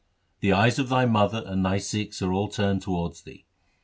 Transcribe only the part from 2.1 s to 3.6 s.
are all turned towards thee.